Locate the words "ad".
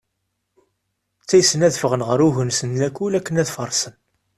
1.67-1.71, 3.41-3.49